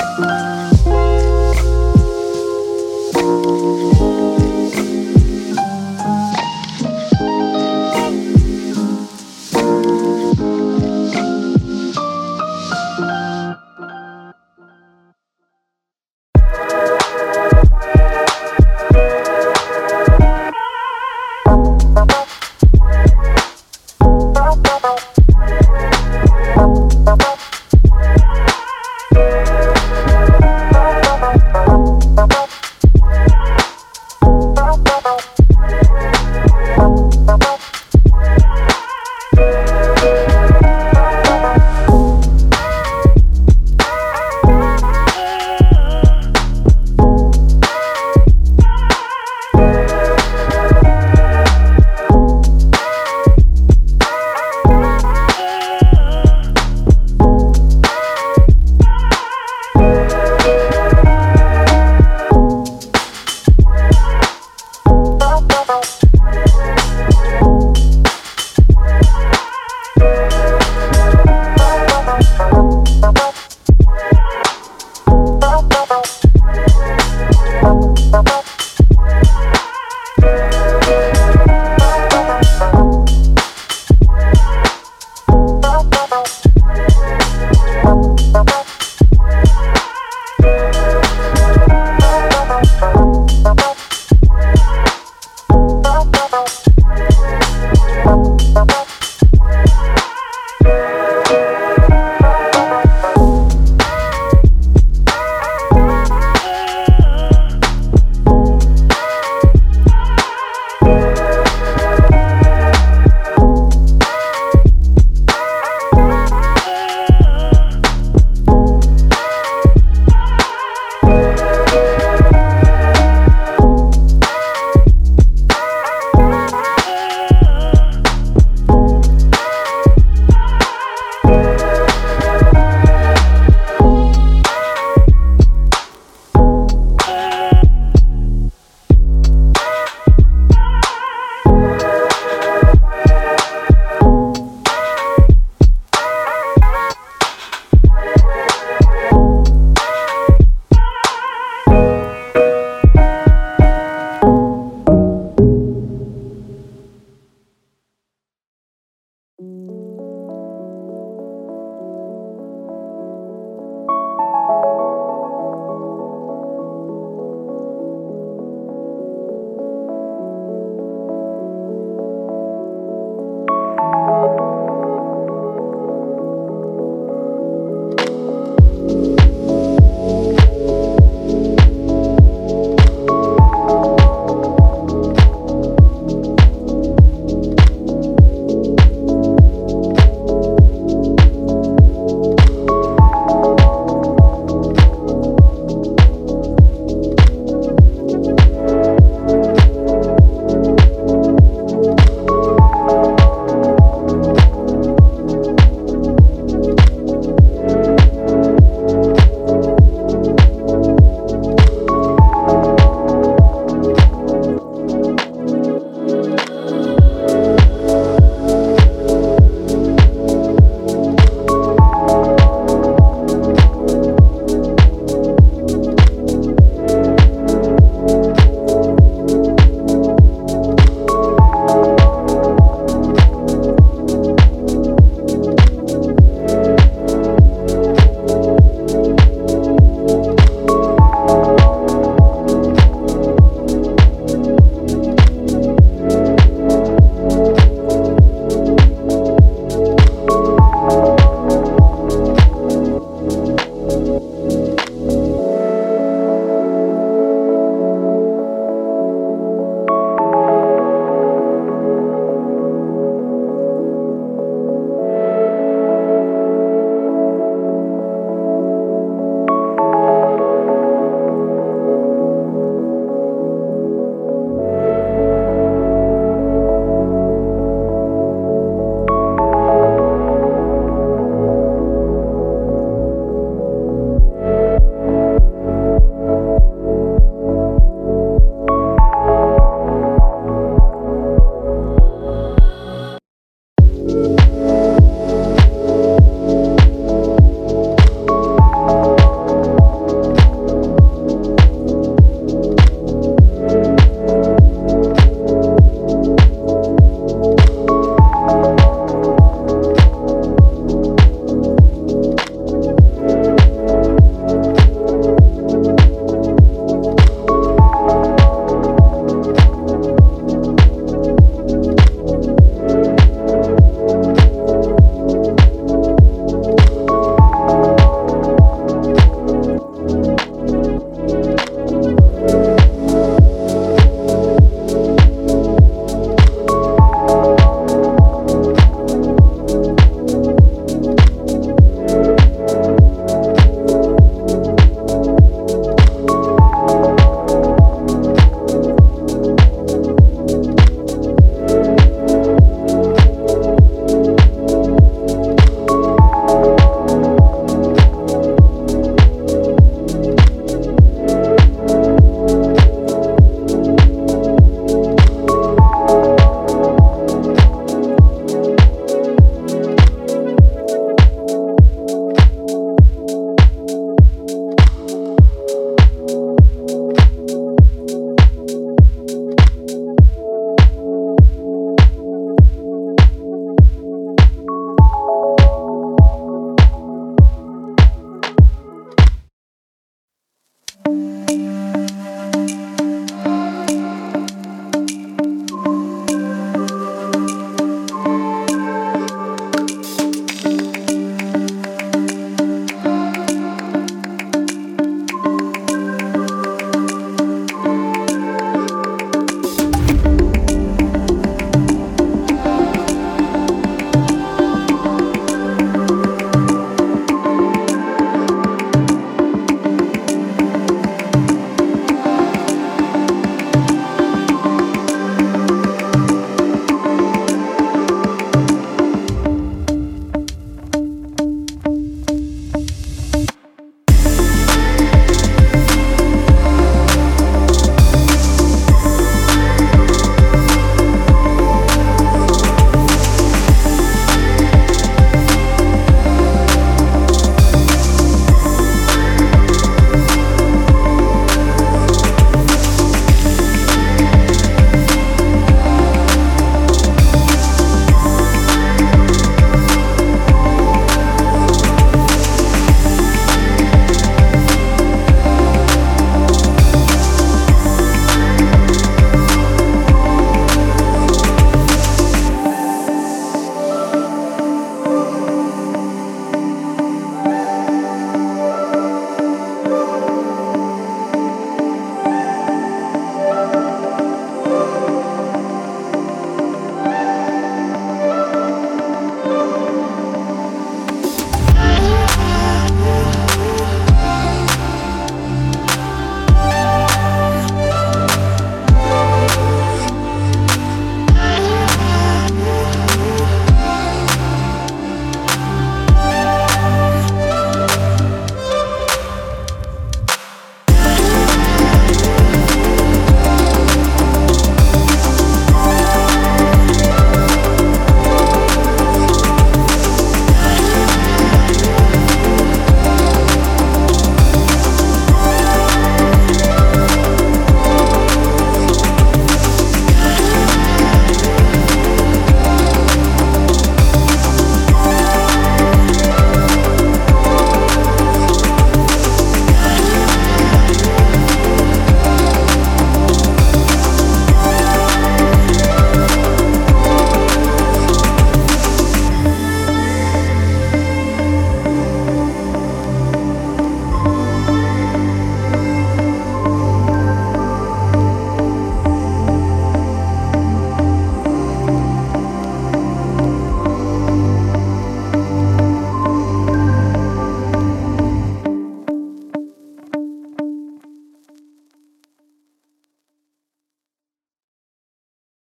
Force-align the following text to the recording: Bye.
Bye. 0.00 0.39